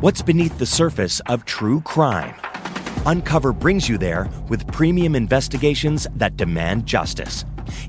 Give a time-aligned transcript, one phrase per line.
[0.00, 2.36] What's beneath the surface of true crime?
[3.04, 7.44] Uncover brings you there with premium investigations that demand justice.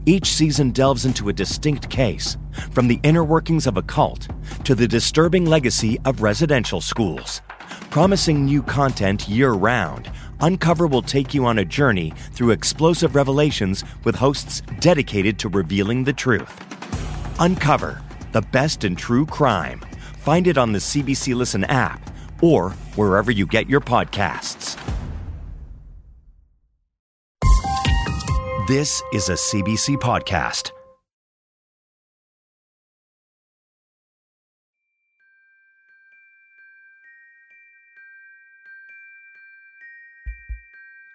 [0.08, 2.36] Each season delves into a distinct case,
[2.72, 4.28] from the inner workings of a cult
[4.64, 7.44] to the disturbing legacy of residential schools.
[7.92, 10.10] Promising new content year round,
[10.42, 16.06] Uncover will take you on a journey through explosive revelations with hosts dedicated to revealing
[16.06, 16.60] the truth.
[17.40, 19.80] Uncover, the best in true crime.
[20.20, 22.02] Find it on the CBC Listen app
[22.42, 24.78] or wherever you get your podcasts.
[28.68, 30.72] This is a CBC podcast.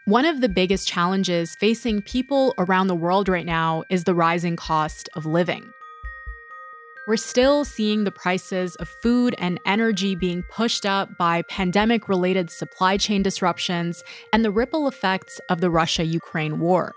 [0.06, 4.56] One of the biggest challenges facing people around the world right now is the rising
[4.56, 5.64] cost of living.
[7.06, 12.50] We're still seeing the prices of food and energy being pushed up by pandemic related
[12.50, 16.94] supply chain disruptions and the ripple effects of the Russia Ukraine war.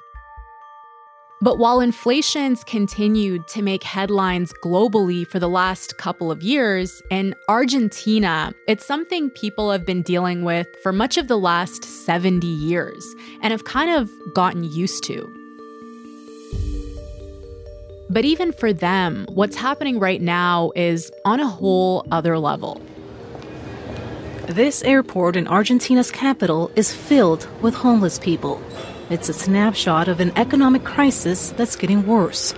[1.41, 7.35] But while inflation's continued to make headlines globally for the last couple of years, in
[7.49, 13.05] Argentina, it's something people have been dealing with for much of the last 70 years
[13.41, 15.36] and have kind of gotten used to.
[18.09, 22.81] But even for them, what's happening right now is on a whole other level.
[24.47, 28.61] This airport in Argentina's capital is filled with homeless people.
[29.09, 32.53] It's a snapshot of an economic crisis that's getting worse.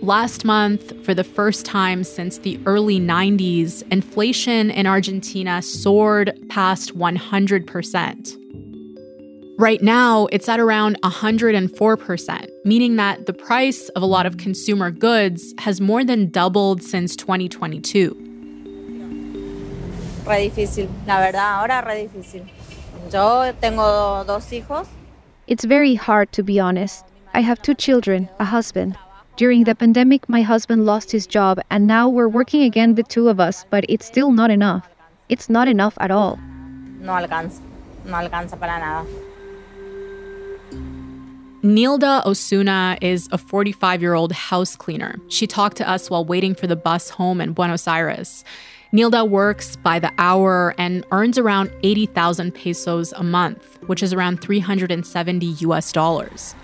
[0.00, 6.96] Last month, for the first time since the early 90s, inflation in Argentina soared past
[6.96, 8.67] 100%.
[9.58, 14.92] Right now, it's at around 104%, meaning that the price of a lot of consumer
[14.92, 18.14] goods has more than doubled since 2022.
[20.24, 22.48] Re difícil, la verdad, ahora re difícil.
[23.12, 24.86] Yo tengo dos hijos.
[25.48, 27.04] It's very hard to be honest.
[27.34, 28.96] I have two children, a husband.
[29.36, 33.28] During the pandemic, my husband lost his job, and now we're working again, the two
[33.28, 34.88] of us, but it's still not enough.
[35.28, 36.38] It's not enough at all.
[37.00, 37.60] No alcanza,
[38.04, 39.27] no alcanza para nada.
[41.62, 45.18] Nilda Osuna is a 45 year old house cleaner.
[45.26, 48.44] She talked to us while waiting for the bus home in Buenos Aires.
[48.92, 54.40] Nilda works by the hour and earns around 80,000 pesos a month, which is around
[54.40, 56.54] 370 US dollars.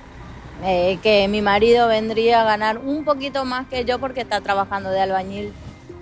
[0.62, 4.90] Eh, que mi marido vendría a ganar un poquito más que yo porque está trabajando
[4.90, 5.52] de albañil.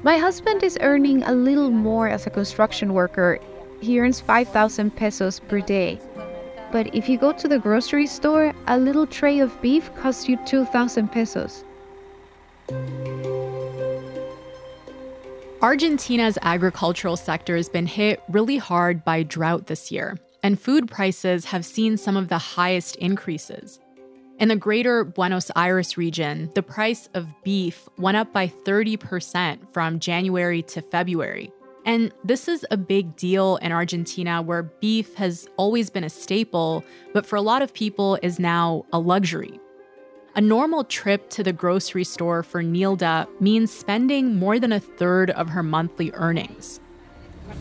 [0.02, 3.38] My husband is earning a little more as a construction worker.
[3.80, 5.98] He earns 5,000 pesos per day.
[6.72, 10.38] But if you go to the grocery store, a little tray of beef costs you
[10.46, 11.64] 2,000 pesos.
[15.60, 21.46] Argentina's agricultural sector has been hit really hard by drought this year, and food prices
[21.46, 23.78] have seen some of the highest increases.
[24.38, 30.00] In the greater Buenos Aires region, the price of beef went up by 30% from
[30.00, 31.52] January to February.
[31.84, 36.84] And this is a big deal in Argentina where beef has always been a staple,
[37.12, 39.58] but for a lot of people is now a luxury.
[40.36, 45.30] A normal trip to the grocery store for Nilda means spending more than a third
[45.30, 46.80] of her monthly earnings.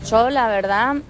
[0.06, 1.02] Yo, la verdad,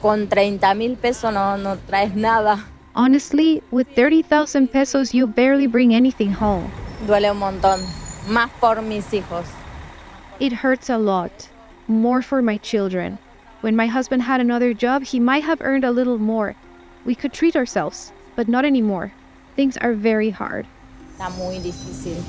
[0.00, 2.62] con 30 mil pesos no, no traes nada.
[2.94, 6.70] Honestly, with 30,000 pesos, you barely bring anything home.
[7.06, 7.80] Duele un montón,
[8.28, 9.46] más por mis hijos.
[10.38, 11.48] It hurts a lot
[11.88, 13.18] more for my children.
[13.60, 16.54] When my husband had another job, he might have earned a little more.
[17.04, 19.12] We could treat ourselves, but not anymore.
[19.56, 20.66] Things are very hard.
[21.16, 22.22] Está muy difícil.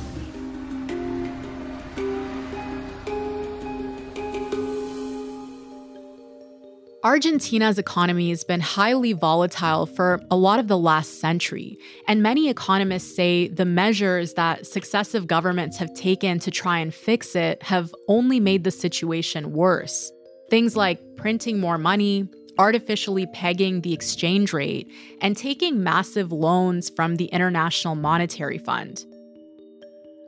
[7.04, 11.78] Argentina's economy has been highly volatile for a lot of the last century,
[12.10, 17.38] and many economists say the measures that successive governments have taken to try and fix
[17.38, 20.12] it have only made the situation worse.
[20.50, 24.92] Things like printing more money, artificially pegging the exchange rate,
[25.22, 29.06] and taking massive loans from the International Monetary Fund.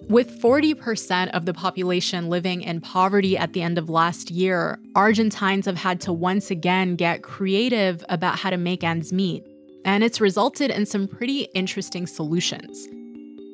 [0.10, 5.66] With 40% of the population living in poverty at the end of last year, Argentines
[5.66, 9.46] have had to once again get creative about how to make ends meet.
[9.86, 12.88] And it's resulted in some pretty interesting solutions.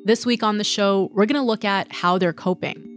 [0.04, 2.87] This week on the show, we're going to look at how they're coping.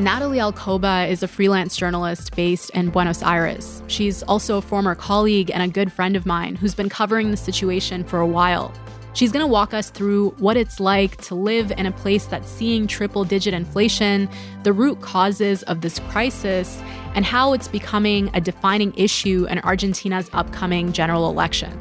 [0.00, 3.82] Natalie Alcoba is a freelance journalist based in Buenos Aires.
[3.88, 7.36] She's also a former colleague and a good friend of mine who's been covering the
[7.36, 8.72] situation for a while.
[9.14, 12.48] She's going to walk us through what it's like to live in a place that's
[12.48, 14.28] seeing triple digit inflation,
[14.62, 16.80] the root causes of this crisis,
[17.16, 21.76] and how it's becoming a defining issue in Argentina's upcoming general election.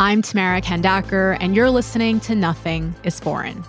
[0.00, 3.64] I'm Tamara Khandaker, and you're listening to Nothing is Foreign.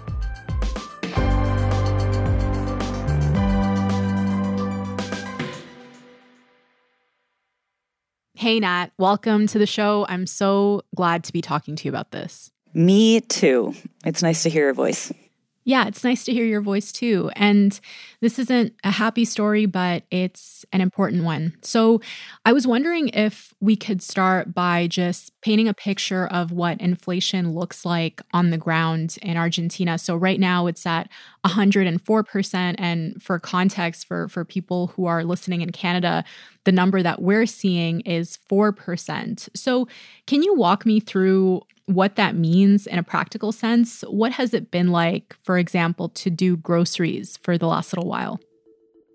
[8.40, 10.06] Hey, Nat, welcome to the show.
[10.08, 12.52] I'm so glad to be talking to you about this.
[12.74, 13.76] Me too.
[14.06, 15.12] It's nice to hear your voice.
[15.66, 17.30] Yeah, it's nice to hear your voice too.
[17.36, 17.80] And
[18.22, 21.54] this isn't a happy story, but it's an important one.
[21.62, 22.02] So
[22.46, 27.54] I was wondering if we could start by just painting a picture of what inflation
[27.54, 29.98] looks like on the ground in Argentina.
[29.98, 31.10] So right now it's at
[31.46, 32.76] 104%.
[32.78, 36.24] And for context, for, for people who are listening in Canada,
[36.64, 39.50] the number that we're seeing is 4%.
[39.56, 39.88] So
[40.26, 44.04] can you walk me through what that means in a practical sense.
[44.08, 48.40] What has it been like, for example, to do groceries for the last little while?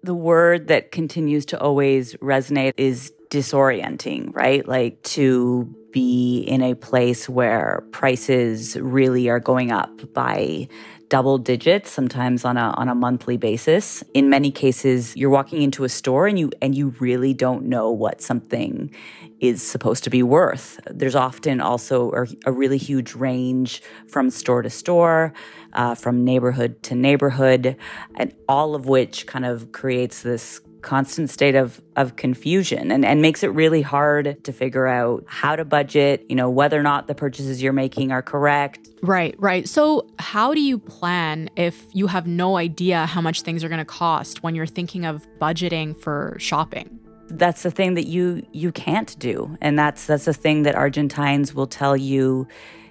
[0.02, 4.66] The word that continues to always resonate is disorienting, right?
[4.66, 10.68] Like to be in a place where prices really are going up by
[11.14, 15.84] double digits sometimes on a on a monthly basis in many cases you're walking into
[15.84, 18.90] a store and you and you really don't know what something
[19.38, 20.80] is supposed to be worth.
[20.90, 25.32] There's often also a, a really huge range from store to store,
[25.74, 27.76] uh, from neighborhood to neighborhood,
[28.16, 33.20] and all of which kind of creates this constant state of of confusion and, and
[33.20, 37.06] makes it really hard to figure out how to budget, you know, whether or not
[37.06, 38.88] the purchases you're making are correct.
[39.02, 39.68] Right, right.
[39.68, 43.78] So how do you plan if you have no idea how much things are going
[43.78, 47.00] to cost when you're thinking of budgeting for shopping?
[47.28, 51.54] that's the thing that you you can't do and that's that's the thing that argentines
[51.54, 52.46] will tell you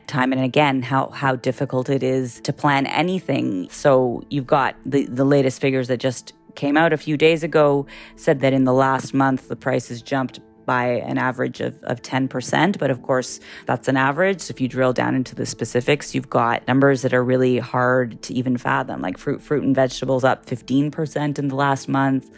[0.08, 5.06] time and again how how difficult it is to plan anything so you've got the
[5.06, 7.86] the latest figures that just came out a few days ago
[8.16, 12.78] said that in the last month the prices jumped by an average of, of 10%.
[12.78, 14.42] But of course, that's an average.
[14.42, 18.22] So if you drill down into the specifics, you've got numbers that are really hard
[18.24, 22.30] to even fathom, like fruit, fruit and vegetables up 15% in the last month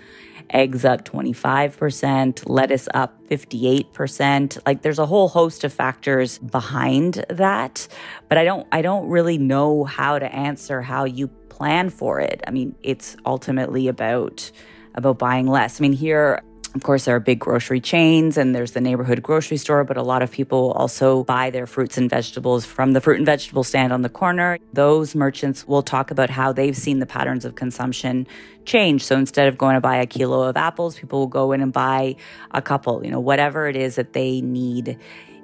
[0.52, 4.60] eggs up 25%, lettuce up 58%.
[4.66, 7.88] Like there's a whole host of factors behind that,
[8.30, 12.42] but I don't I don't really know how to answer how you plan for it.
[12.48, 14.52] I mean, it's ultimately about
[14.96, 15.80] about buying less.
[15.80, 16.42] I mean, here
[16.76, 20.04] of course, there are big grocery chains and there's the neighborhood grocery store, but a
[20.04, 23.94] lot of people also buy their fruits and vegetables from the fruit and vegetable stand
[23.94, 24.58] on the corner.
[24.74, 28.28] Those merchants will talk about how they've seen the patterns of consumption
[28.66, 29.06] change.
[29.06, 31.72] So instead of going to buy a kilo of apples, people will go in and
[31.72, 32.18] buy
[32.52, 35.00] a couple, you know, whatever it is that they need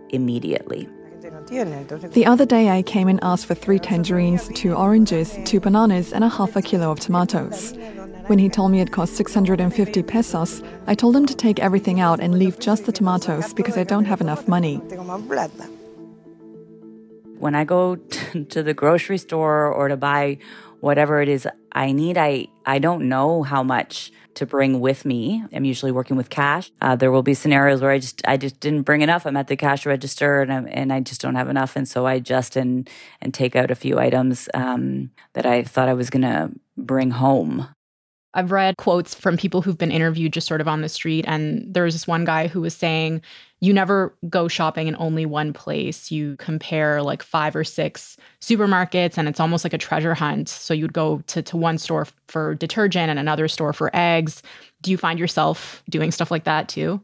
[0.10, 0.90] immediately.
[1.48, 6.24] The other day, I came and asked for three tangerines, two oranges, two bananas, and
[6.24, 7.74] a half a kilo of tomatoes.
[8.28, 12.20] When he told me it cost 650 pesos, I told him to take everything out
[12.20, 14.78] and leave just the tomatoes because I don't have enough money.
[17.40, 20.38] When I go to the grocery store or to buy
[20.82, 25.44] whatever it is I need, I, I don't know how much to bring with me.
[25.54, 26.72] I'm usually working with cash.
[26.82, 29.26] Uh, there will be scenarios where I just I just didn't bring enough.
[29.26, 32.06] I'm at the cash register and, i and I just don't have enough, and so
[32.06, 32.90] I adjust and
[33.22, 37.68] and take out a few items um, that I thought I was gonna bring home.
[38.34, 41.26] I've read quotes from people who've been interviewed just sort of on the street.
[41.28, 43.22] And there was this one guy who was saying,
[43.60, 46.12] you never go shopping in only one place.
[46.12, 50.50] You compare like five or six supermarkets, and it's almost like a treasure hunt.
[50.50, 54.42] So you'd go to, to one store for detergent and another store for eggs.
[54.82, 57.02] Do you find yourself doing stuff like that too?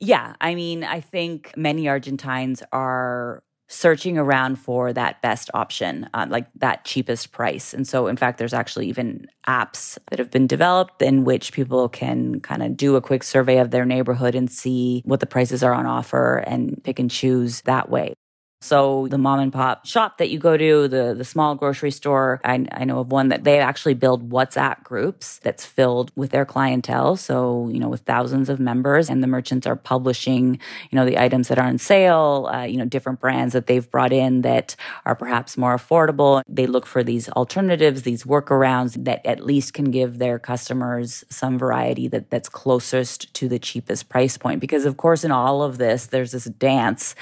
[0.00, 0.34] Yeah.
[0.40, 6.46] I mean, I think many Argentines are searching around for that best option, uh, like
[6.56, 7.72] that cheapest price.
[7.72, 11.88] And so, in fact, there's actually even apps that have been developed in which people
[11.88, 15.62] can kind of do a quick survey of their neighborhood and see what the prices
[15.62, 18.14] are on offer and pick and choose that way.
[18.62, 22.40] So the mom and pop shop that you go to, the, the small grocery store,
[22.44, 26.44] I, I know of one that they actually build WhatsApp groups that's filled with their
[26.44, 27.16] clientele.
[27.16, 31.18] So, you know, with thousands of members and the merchants are publishing, you know, the
[31.18, 34.76] items that are on sale, uh, you know, different brands that they've brought in that
[35.04, 36.42] are perhaps more affordable.
[36.48, 41.58] They look for these alternatives, these workarounds that at least can give their customers some
[41.58, 44.60] variety that, that's closest to the cheapest price point.
[44.60, 47.16] Because of course, in all of this, there's this dance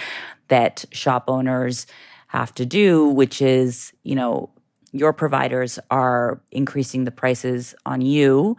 [0.50, 1.86] that shop owners
[2.28, 4.50] have to do, which is, you know,
[4.92, 8.56] your providers are increasing the prices on you.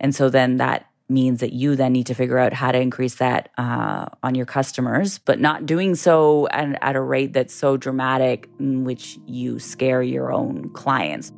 [0.00, 3.16] And so then that means that you then need to figure out how to increase
[3.16, 7.76] that uh, on your customers, but not doing so at, at a rate that's so
[7.76, 11.32] dramatic in which you scare your own clients.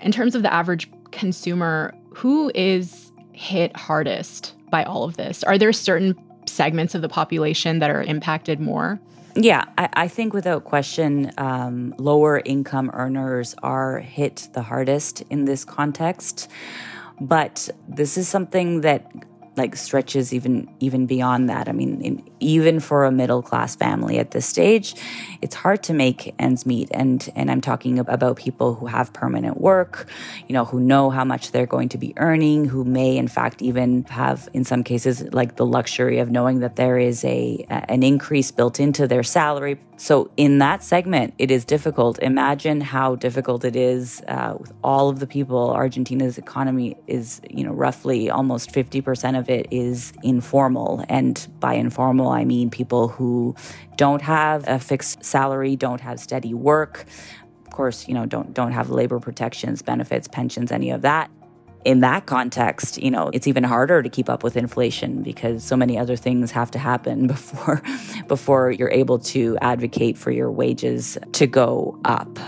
[0.00, 5.42] In terms of the average consumer, who is hit hardest by all of this?
[5.44, 6.14] Are there certain
[6.54, 9.00] segments of the population that are impacted more?
[9.36, 15.44] Yeah, I, I think without question, um, lower income earners are hit the hardest in
[15.44, 16.48] this context.
[17.20, 19.10] But this is something that
[19.56, 21.68] like stretches even even beyond that.
[21.68, 24.94] I mean, in, even for a middle class family at this stage,
[25.42, 26.88] it's hard to make ends meet.
[26.92, 30.08] And and I'm talking about people who have permanent work,
[30.48, 33.62] you know, who know how much they're going to be earning, who may in fact
[33.62, 38.02] even have in some cases like the luxury of knowing that there is a an
[38.02, 39.78] increase built into their salary.
[39.96, 42.18] So in that segment, it is difficult.
[42.18, 45.70] Imagine how difficult it is uh, with all of the people.
[45.70, 52.28] Argentina's economy is, you know, roughly almost 50% of it is informal, and by informal
[52.28, 53.54] I mean people who
[53.96, 57.06] don't have a fixed salary, don't have steady work.
[57.64, 61.30] Of course, you know, don't don't have labor protections, benefits, pensions, any of that.
[61.84, 65.76] In that context, you know, it's even harder to keep up with inflation because so
[65.76, 67.82] many other things have to happen before
[68.26, 72.38] before you're able to advocate for your wages to go up.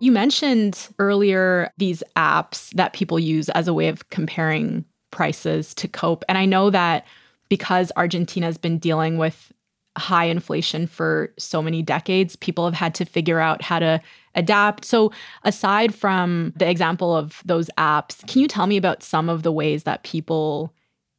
[0.00, 5.88] You mentioned earlier these apps that people use as a way of comparing prices to
[5.88, 6.24] cope.
[6.28, 7.04] And I know that
[7.48, 9.52] because Argentina has been dealing with
[9.96, 14.00] high inflation for so many decades, people have had to figure out how to
[14.34, 14.84] adapt.
[14.84, 15.12] So,
[15.42, 19.52] aside from the example of those apps, can you tell me about some of the
[19.52, 20.72] ways that people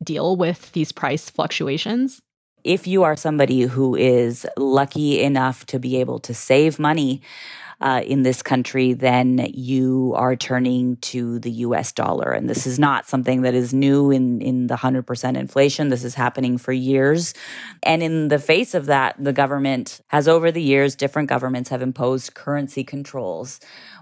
[0.03, 2.21] deal with these price fluctuations?
[2.63, 7.21] If you are somebody who is lucky enough to be able to save money,
[7.81, 12.31] uh, in this country, then you are turning to the US dollar.
[12.31, 15.89] And this is not something that is new in, in the 100% inflation.
[15.89, 17.33] This is happening for years.
[17.83, 21.81] And in the face of that, the government has over the years, different governments have
[21.81, 23.59] imposed currency controls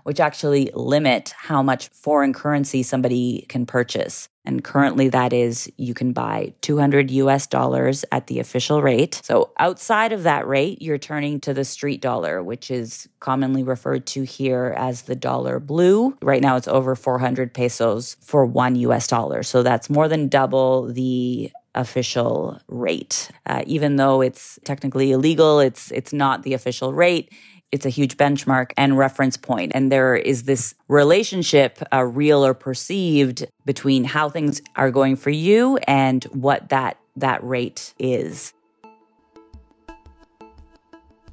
[0.08, 4.30] which actually limit how much foreign currency somebody can purchase.
[4.48, 9.20] And currently, that is you can buy 200 US dollars at the official rate.
[9.22, 14.06] So, outside of that rate, you're turning to the street dollar, which is commonly referred
[14.08, 16.18] to here as the dollar blue.
[16.22, 19.44] Right now, it's over 400 pesos for one US dollar.
[19.44, 23.30] So, that's more than double the official rate.
[23.46, 27.34] Uh, even though it's technically illegal, it's it's not the official rate
[27.72, 29.72] it's a huge benchmark and reference point.
[29.76, 35.30] And there is this relationship, uh, real or perceived, between how things are going for
[35.30, 38.54] you and what that that rate is.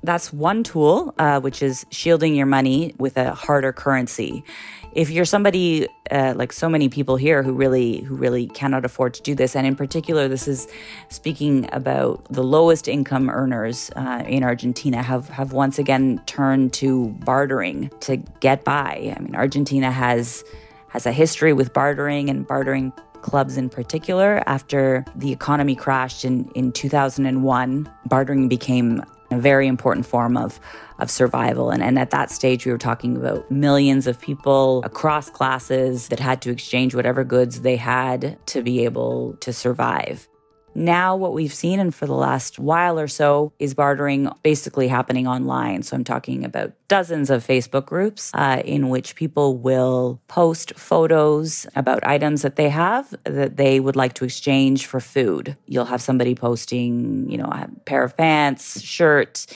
[0.05, 4.45] That's one tool, uh, which is shielding your money with a harder currency.
[4.93, 9.15] If you're somebody uh, like so many people here who really who really cannot afford
[9.15, 10.69] to do this and in particular this is
[11.09, 17.09] speaking about the lowest income earners uh, in argentina have have once again turned to
[17.25, 19.15] bartering to get by.
[19.17, 20.45] I mean argentina has
[20.89, 22.93] has a history with bartering and bartering
[23.23, 24.43] clubs in particular.
[24.47, 29.03] After the economy crashed in, in 2001 bartering became
[29.35, 30.61] a very important form of,
[30.99, 31.71] of survival.
[31.71, 36.21] And, and at that stage, we were talking about millions of people across classes that
[36.21, 40.29] had to exchange whatever goods they had to be able to survive.
[40.75, 45.27] Now, what we've seen, and for the last while or so, is bartering basically happening
[45.27, 45.83] online.
[45.83, 51.67] So I'm talking about dozens of Facebook groups uh, in which people will post photos
[51.77, 55.57] about items that they have that they would like to exchange for food.
[55.67, 59.47] You'll have somebody posting, you know, a pair of pants, shirt,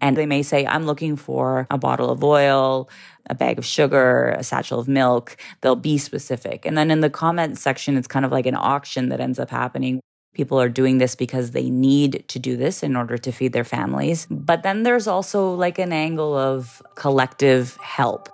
[0.00, 2.90] and they may say, I'm looking for a bottle of oil,
[3.30, 5.36] a bag of sugar, a satchel of milk.
[5.60, 6.66] They'll be specific.
[6.66, 9.50] And then in the comment section, it's kind of like an auction that ends up
[9.50, 10.00] happening
[10.34, 13.64] People are doing this because they need to do this in order to feed their
[13.64, 14.26] families.
[14.28, 18.28] But then there's also like an angle of collective help.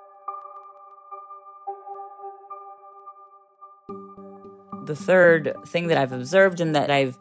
[4.87, 7.19] The third thing that I've observed and that I've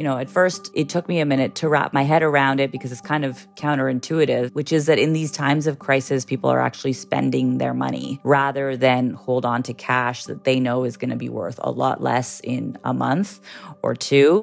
[0.00, 2.72] you know, at first it took me a minute to wrap my head around it
[2.72, 6.62] because it's kind of counterintuitive, which is that in these times of crisis, people are
[6.62, 11.10] actually spending their money rather than hold on to cash that they know is going
[11.10, 13.40] to be worth a lot less in a month
[13.82, 14.40] or two.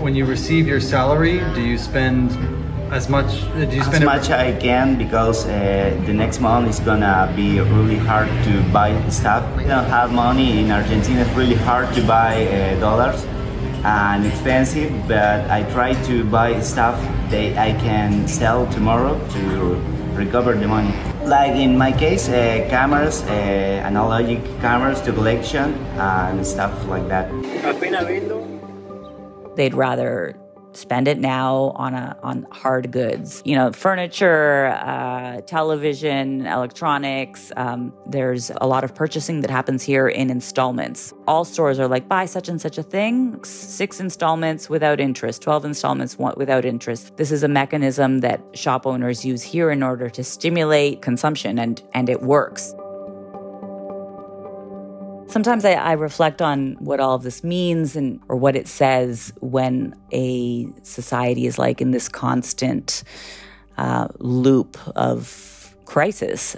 [0.00, 2.30] When you receive your salary, do you spend
[2.94, 3.42] as much?
[3.52, 7.60] Do you spend as much I can because uh, the next month is gonna be
[7.60, 9.44] really hard to buy stuff.
[9.54, 11.20] We don't have money in Argentina.
[11.20, 13.22] It's really hard to buy uh, dollars
[13.84, 19.74] and expensive, but I try to buy stuff that I can sell tomorrow to
[20.14, 20.94] recover the money.
[21.24, 27.30] Like in my case, uh, cameras, uh, analogic cameras to collection and stuff like that.
[29.56, 30.36] They'd rather
[30.72, 33.42] spend it now on a on hard goods.
[33.44, 40.08] You know furniture uh, television electronics um, there's a lot of purchasing that happens here
[40.08, 41.12] in installments.
[41.26, 43.42] All stores are like buy such and such a thing.
[43.44, 47.16] Six installments without interest 12 installments without interest.
[47.16, 51.82] This is a mechanism that shop owners use here in order to stimulate consumption and
[51.94, 52.74] and it works
[55.32, 59.32] Sometimes I, I, reflect on what all of this means and or what it says
[59.40, 63.02] when a society is like in this constant
[63.78, 66.54] uh, loop of crisis.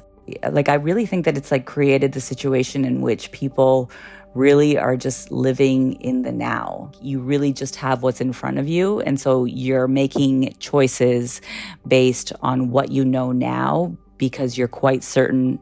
[0.50, 3.92] Like I really think that it's like created the situation in which people
[4.34, 6.90] really are just living in the now.
[7.00, 9.00] You really just have what's in front of you.
[9.02, 11.40] And so you're making choices
[11.86, 15.60] based on what you know now because you're quite certain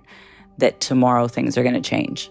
[0.56, 2.30] that tomorrow things are going to change.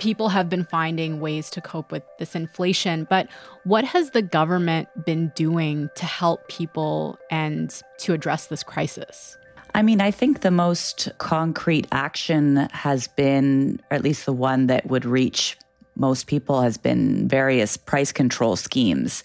[0.00, 3.28] People have been finding ways to cope with this inflation, but
[3.64, 9.36] what has the government been doing to help people and to address this crisis?
[9.74, 14.66] I mean, I think the most concrete action has been, or at least the one
[14.66, 15.56] that would reach
[15.96, 19.22] most people, has been various price control schemes.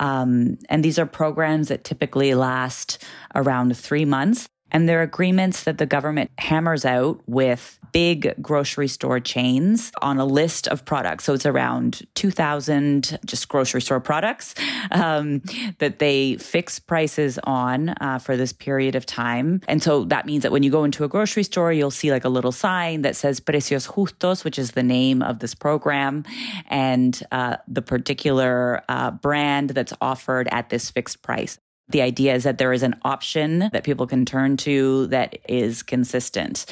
[0.00, 4.48] Um, and these are programs that typically last around three months.
[4.70, 10.18] And there are agreements that the government hammers out with big grocery store chains on
[10.18, 11.24] a list of products.
[11.24, 14.54] So it's around 2,000 just grocery store products
[14.90, 15.42] um,
[15.78, 19.60] that they fix prices on uh, for this period of time.
[19.68, 22.24] And so that means that when you go into a grocery store, you'll see like
[22.24, 26.24] a little sign that says Precios Justos, which is the name of this program,
[26.68, 31.58] and uh, the particular uh, brand that's offered at this fixed price.
[31.88, 35.82] The idea is that there is an option that people can turn to that is
[35.82, 36.66] consistent.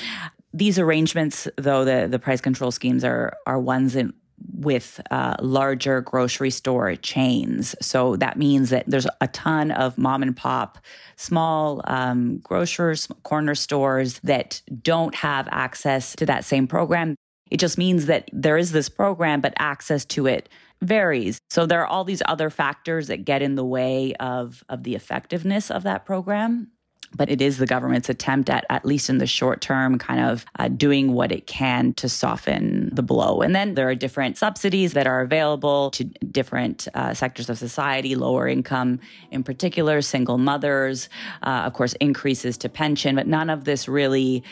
[0.53, 4.13] These arrangements, though, the, the price control schemes are, are ones in,
[4.55, 7.75] with uh, larger grocery store chains.
[7.81, 10.79] So that means that there's a ton of mom and pop,
[11.17, 17.17] small um, grocers, corner stores that don't have access to that same program.
[17.51, 20.49] It just means that there is this program, but access to it
[20.83, 21.41] varies.
[21.51, 24.95] So there are all these other factors that get in the way of, of the
[24.95, 26.71] effectiveness of that program.
[27.15, 30.45] But it is the government's attempt at, at least in the short term, kind of
[30.59, 33.43] uh, doing what it can to soften the blow.
[33.43, 38.17] And then there are different subsidies that are available to different uh, sectors of society,
[38.17, 38.99] lower income
[39.31, 41.09] in particular, single mothers,
[41.43, 43.15] uh, of course, increases to pension.
[43.15, 44.43] But none of this really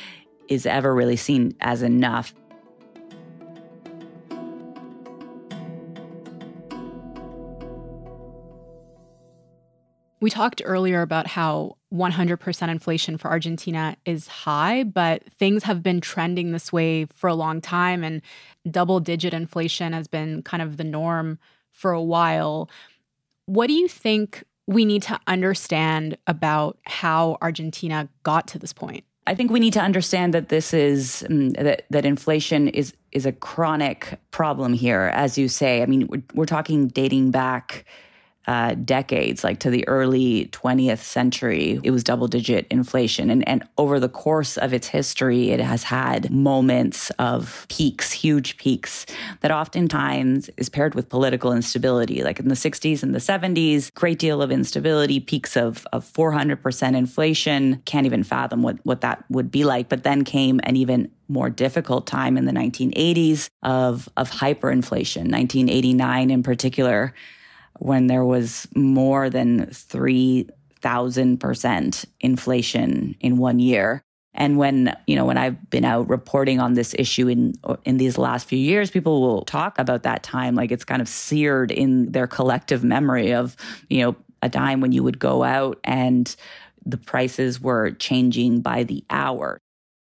[0.49, 2.33] is ever really seen as enough.
[10.25, 16.01] We talked earlier about how 100% inflation for Argentina is high, but things have been
[16.01, 18.23] trending this way for a long time, and
[18.71, 21.39] double digit inflation has been kind of the norm
[21.73, 22.71] for a while.
[23.45, 29.05] What do you think we need to understand about how Argentina got to this point?
[29.27, 33.27] I think we need to understand that this is um, that that inflation is is
[33.27, 35.83] a chronic problem here, as you say.
[35.83, 37.85] I mean, we're, we're talking dating back
[38.47, 43.31] uh, decades, like to the early 20th century, it was double digit inflation.
[43.31, 48.57] And, and over the course of its history, it has had moments of peaks, huge
[48.59, 49.07] peaks,
[49.41, 52.23] that oftentimes is paired with political instability.
[52.23, 56.97] Like in the 60s and the 70s, great deal of instability, peaks of, of 400%
[56.97, 57.81] inflation.
[57.87, 59.89] Can't even fathom what, what that would be like.
[59.89, 66.31] But then came an even more difficult time in the 1980s of, of hyperinflation, 1989
[66.31, 67.15] in particular
[67.79, 74.03] when there was more than 3,000% inflation in one year.
[74.37, 78.19] And when, you know, when I've been out reporting on this issue in in these
[78.19, 82.11] last few years, people will talk about that time like it's kind of seared in
[82.11, 83.55] their collective memory of,
[83.89, 86.35] you know, a time when you would go out and
[86.85, 89.61] the prices were changing by the hour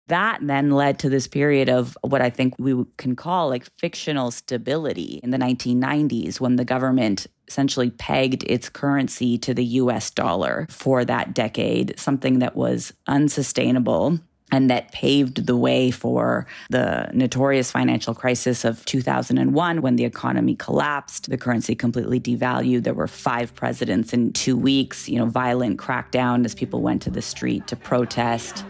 [0.09, 4.31] that then led to this period of what I think we can call like fictional
[4.31, 10.67] stability in the 1990s when the government essentially pegged its currency to the US dollar
[10.69, 14.19] for that decade, something that was unsustainable
[14.51, 20.55] and that paved the way for the notorious financial crisis of 2001 when the economy
[20.55, 22.83] collapsed the currency completely devalued.
[22.83, 27.11] There were five presidents in 2 weeks you know violent crackdown as people went to
[27.11, 28.63] the street to protest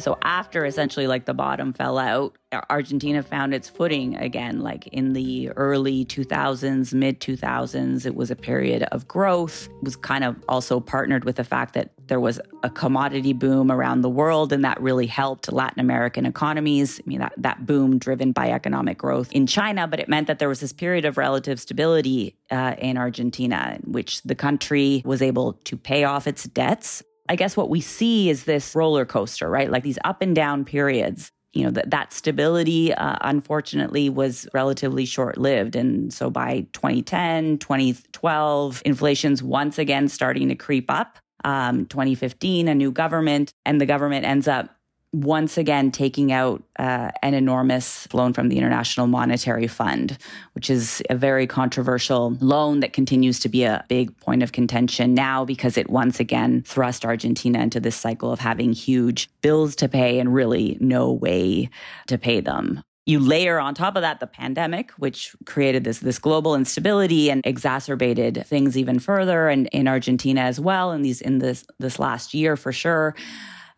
[0.00, 2.36] so after essentially like the bottom fell out
[2.68, 8.36] argentina found its footing again like in the early 2000s mid 2000s it was a
[8.36, 9.68] period of growth.
[9.68, 13.70] It was kind of also partnered with the fact that there was a commodity boom
[13.70, 17.00] around the world and that really helped latin american economies.
[17.00, 20.38] I mean that, that boom driven by economic growth in china but it meant that
[20.38, 25.22] there was this period of relative stability uh, in argentina in which the country was
[25.22, 29.48] able to pay off its debts I guess what we see is this roller coaster,
[29.48, 29.70] right?
[29.70, 31.30] Like these up and down periods.
[31.52, 35.76] You know, that, that stability, uh, unfortunately, was relatively short lived.
[35.76, 41.18] And so by 2010, 2012, inflation's once again starting to creep up.
[41.44, 44.76] Um, 2015, a new government, and the government ends up
[45.12, 50.16] once again taking out uh, an enormous loan from the International Monetary Fund,
[50.52, 55.12] which is a very controversial loan that continues to be a big point of contention
[55.12, 59.88] now because it once again thrust Argentina into this cycle of having huge bills to
[59.88, 61.68] pay and really no way
[62.06, 62.82] to pay them.
[63.06, 67.44] You layer on top of that the pandemic, which created this this global instability and
[67.44, 72.34] exacerbated things even further, and in Argentina as well, in these in this this last
[72.34, 73.16] year for sure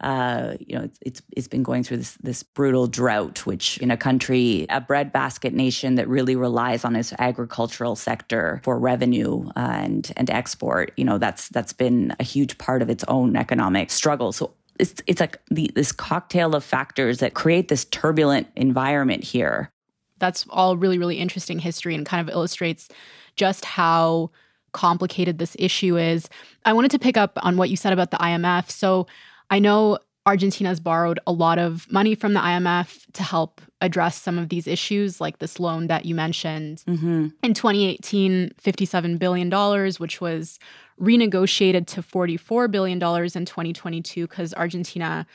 [0.03, 3.97] uh, you know, it's, it's, been going through this this brutal drought, which in a
[3.97, 10.13] country, a breadbasket nation that really relies on its agricultural sector for revenue uh, and
[10.17, 14.33] and export, you know, that's that's been a huge part of its own economic struggle.
[14.33, 19.71] So it's it's like the, this cocktail of factors that create this turbulent environment here.
[20.19, 22.89] That's all really really interesting history and kind of illustrates
[23.37, 24.31] just how
[24.73, 26.29] complicated this issue is.
[26.65, 28.71] I wanted to pick up on what you said about the IMF.
[28.71, 29.07] So
[29.53, 34.39] I know Argentina's borrowed a lot of money from the IMF to help address some
[34.39, 36.83] of these issues, like this loan that you mentioned.
[36.89, 37.29] Mm-hmm.
[37.43, 39.51] In 2018, $57 billion,
[39.99, 40.59] which was
[40.99, 45.27] renegotiated to $44 billion in 2022 because Argentina,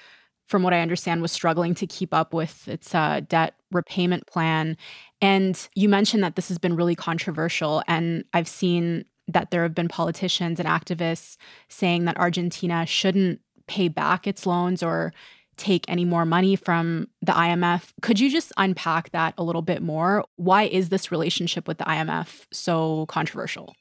[0.48, 4.78] from what I understand, was struggling to keep up with its uh, debt repayment plan.
[5.22, 7.84] And you mentioned that this has been really controversial.
[7.88, 13.88] And I've seen that there have been politicians and activists saying that Argentina shouldn't pay
[13.88, 15.14] back its loans or
[15.58, 17.92] take any more money from the IMF.
[18.02, 20.24] Could you just unpack that a little bit more?
[20.36, 23.76] Why is this relationship with the IMF so controversial?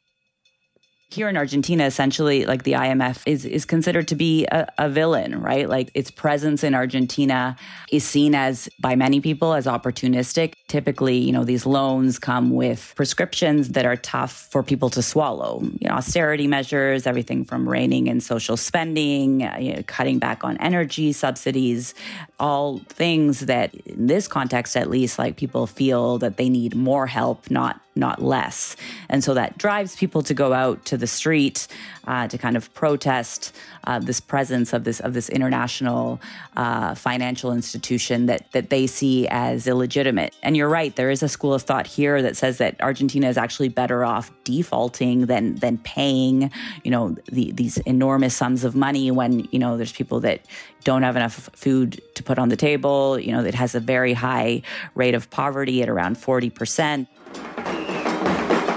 [1.09, 5.41] Here in Argentina, essentially, like the IMF is is considered to be a, a, villain,
[5.41, 5.69] right?
[5.69, 7.57] Like its presence in Argentina
[7.93, 10.55] is seen as by many people as opportunistic.
[10.67, 15.61] Typically, you know, these loans come with prescriptions that are tough for people to swallow.
[15.81, 20.43] You know, austerity measures, everything from reining in social spending, uh, you know, cutting back
[20.43, 21.95] on energy subsidies,
[22.41, 27.07] all things that in this context at least, like people feel that they need more
[27.07, 28.77] help, not not less.
[29.09, 31.67] And so that drives people to go out to the street
[32.07, 33.53] uh, to kind of protest
[33.85, 36.21] uh, this presence of this of this international
[36.57, 40.35] uh, financial institution that that they see as illegitimate.
[40.43, 43.37] And you're right, there is a school of thought here that says that Argentina is
[43.37, 46.51] actually better off defaulting than than paying,
[46.85, 50.41] you know, the, these enormous sums of money when you know there's people that
[50.85, 53.19] don't have enough food to put on the table.
[53.19, 54.63] You know, it has a very high
[54.95, 57.09] rate of poverty at around forty percent.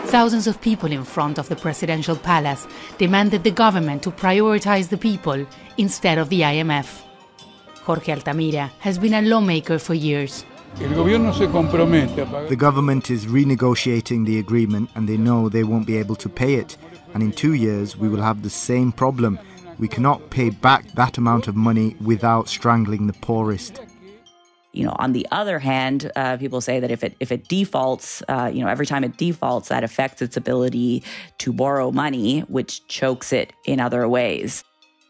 [0.09, 2.67] Thousands of people in front of the presidential palace
[2.97, 5.45] demanded the government to prioritize the people
[5.77, 7.03] instead of the IMF.
[7.83, 10.45] Jorge Altamira has been a lawmaker for years.
[10.75, 16.55] The government is renegotiating the agreement and they know they won't be able to pay
[16.55, 16.77] it.
[17.13, 19.39] And in two years, we will have the same problem.
[19.79, 23.81] We cannot pay back that amount of money without strangling the poorest.
[24.71, 28.21] You know, on the other hand, uh, people say that if it if it defaults,
[28.27, 31.03] uh, you know, every time it defaults, that affects its ability
[31.39, 34.63] to borrow money, which chokes it in other ways.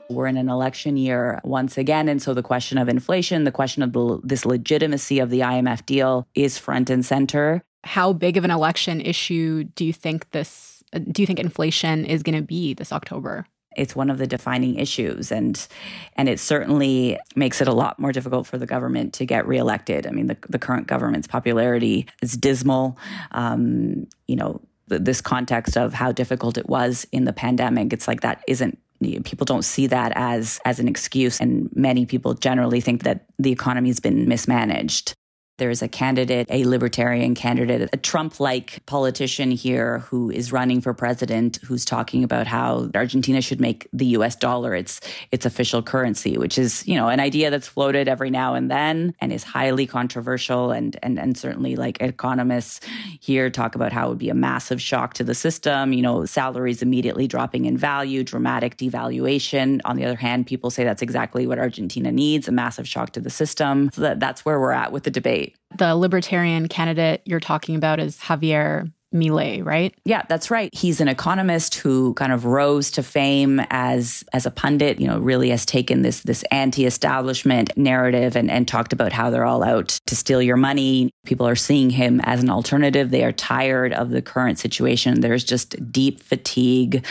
[0.09, 3.83] We're in an election year once again, and so the question of inflation, the question
[3.83, 7.61] of the, this legitimacy of the IMF deal, is front and center.
[7.83, 10.83] How big of an election issue do you think this?
[11.11, 13.45] Do you think inflation is going to be this October?
[13.79, 15.67] It's one of the defining issues, and
[16.15, 20.05] and it certainly makes it a lot more difficult for the government to get reelected.
[20.05, 22.97] I mean, the, the current government's popularity is dismal.
[23.31, 28.21] Um, you know, this context of how difficult it was in the pandemic, it's like
[28.21, 28.77] that isn't
[29.23, 33.49] people don't see that as as an excuse and many people generally think that the
[33.49, 35.13] economy's been mismanaged
[35.59, 40.93] there's a candidate, a libertarian candidate, a Trump like politician here who is running for
[40.93, 44.99] president who's talking about how Argentina should make the US dollar its
[45.31, 49.13] its official currency, which is, you know, an idea that's floated every now and then
[49.21, 52.79] and is highly controversial and and and certainly like economists
[53.19, 56.25] here talk about how it would be a massive shock to the system, you know,
[56.25, 59.81] salaries immediately dropping in value, dramatic devaluation.
[59.85, 63.21] On the other hand, people say that's exactly what Argentina needs, a massive shock to
[63.21, 63.89] the system.
[63.93, 65.48] So that, that's where we're at with the debate.
[65.77, 69.95] The libertarian candidate you're talking about is Javier Milei, right?
[70.05, 70.69] Yeah, that's right.
[70.71, 75.17] He's an economist who kind of rose to fame as as a pundit, you know,
[75.17, 79.97] really has taken this this anti-establishment narrative and, and talked about how they're all out
[80.05, 81.09] to steal your money.
[81.25, 83.09] People are seeing him as an alternative.
[83.09, 85.21] They are tired of the current situation.
[85.21, 87.03] There's just deep fatigue,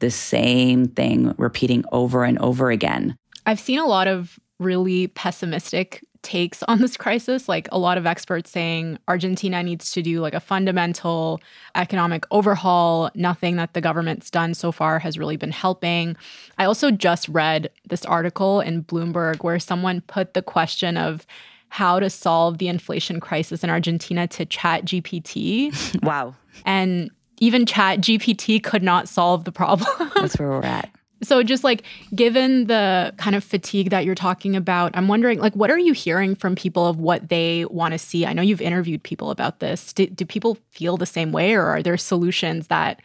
[0.00, 3.16] the same thing repeating over and over again.
[3.46, 7.48] I've seen a lot of really pessimistic takes on this crisis.
[7.48, 11.40] Like a lot of experts saying Argentina needs to do like a fundamental
[11.76, 13.10] economic overhaul.
[13.14, 16.16] Nothing that the government's done so far has really been helping.
[16.58, 21.24] I also just read this article in Bloomberg where someone put the question of
[21.68, 26.02] how to solve the inflation crisis in Argentina to Chat GPT.
[26.02, 26.34] wow.
[26.64, 30.10] And even Chat GPT could not solve the problem.
[30.16, 30.90] That's where we're at.
[31.22, 31.82] So just like
[32.14, 35.92] given the kind of fatigue that you're talking about, I'm wondering like what are you
[35.92, 38.26] hearing from people of what they want to see?
[38.26, 39.92] I know you've interviewed people about this.
[39.92, 43.00] Do, do people feel the same way or are there solutions that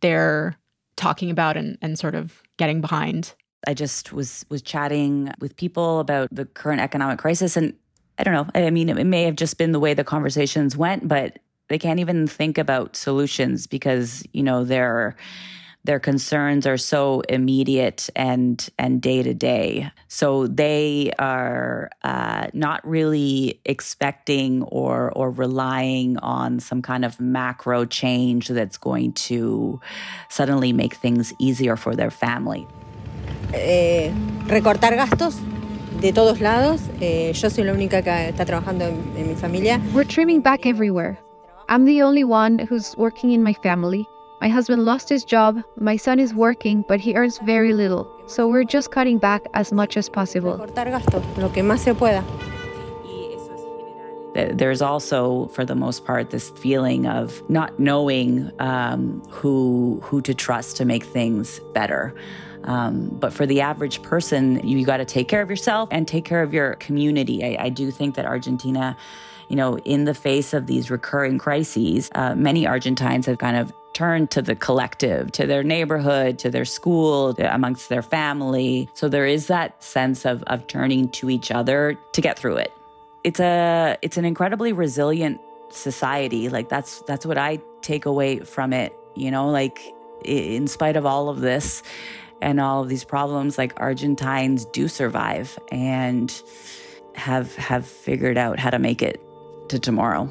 [0.00, 0.56] they're
[0.96, 3.34] talking about and, and sort of getting behind?
[3.66, 7.74] I just was was chatting with people about the current economic crisis and
[8.18, 8.46] I don't know.
[8.54, 12.00] I mean, it may have just been the way the conversations went, but they can't
[12.00, 15.16] even think about solutions because, you know, they're
[15.86, 19.90] their concerns are so immediate and and day to day.
[20.08, 27.86] So they are uh, not really expecting or or relying on some kind of macro
[27.86, 29.80] change that's going to
[30.28, 32.66] suddenly make things easier for their family.
[33.52, 34.12] Eh,
[34.46, 35.38] recortar gastos
[36.00, 36.82] de todos lados.
[37.00, 39.80] Eh, yo soy la única que está trabajando en, en mi familia.
[39.94, 41.18] We're trimming back everywhere.
[41.68, 44.06] I'm the only one who's working in my family.
[44.40, 48.46] My husband lost his job, my son is working, but he earns very little, so
[48.46, 50.58] we're just cutting back as much as possible.
[54.34, 60.34] There's also, for the most part, this feeling of not knowing um, who who to
[60.34, 62.14] trust to make things better.
[62.64, 66.26] Um, but for the average person, you got to take care of yourself and take
[66.26, 67.42] care of your community.
[67.42, 68.96] I, I do think that Argentina
[69.48, 73.72] you know, in the face of these recurring crises, uh, many Argentines have kind of
[73.96, 78.90] turned to the collective, to their neighborhood, to their school, amongst their family.
[78.92, 82.72] So there is that sense of, of turning to each other to get through it.
[83.24, 86.48] It's a it's an incredibly resilient society.
[86.48, 88.94] Like that's that's what I take away from it.
[89.14, 89.80] You know, like
[90.24, 91.82] in spite of all of this
[92.42, 96.30] and all of these problems, like Argentines do survive and
[97.14, 99.25] have have figured out how to make it
[99.68, 100.30] to tomorrow.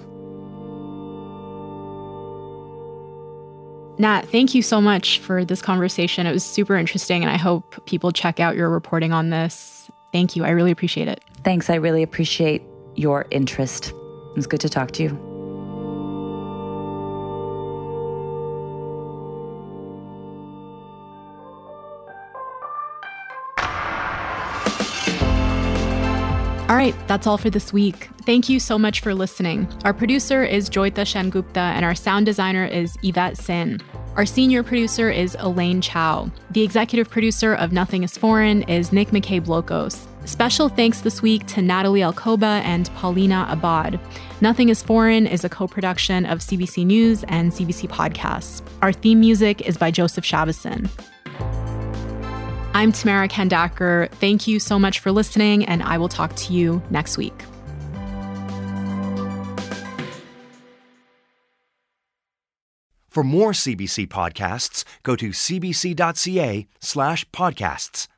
[3.98, 6.28] Nat, thank you so much for this conversation.
[6.28, 9.90] It was super interesting, and I hope people check out your reporting on this.
[10.12, 10.44] Thank you.
[10.44, 11.24] I really appreciate it.
[11.44, 11.70] Thanks.
[11.70, 12.62] I really appreciate
[12.96, 13.90] your interest.
[13.90, 15.25] It was good to talk to you.
[26.86, 28.10] Right, that's all for this week.
[28.28, 29.68] Thank you so much for listening.
[29.84, 33.82] Our producer is Joyita Sengupta, and our sound designer is Yvette Sin.
[34.16, 36.30] Our senior producer is Elaine Chau.
[36.52, 40.06] The executive producer of Nothing is Foreign is Nick McCabe Lokos.
[40.28, 44.00] Special thanks this week to Natalie Alcoba and Paulina Abad.
[44.42, 48.62] Nothing is Foreign is a co production of CBC News and CBC Podcasts.
[48.84, 50.88] Our theme music is by Joseph Shabason.
[52.76, 54.12] I'm Tamara Khandaker.
[54.16, 57.34] Thank you so much for listening, and I will talk to you next week.
[63.08, 68.10] For more CBC podcasts, go to cbc.ca slash podcasts.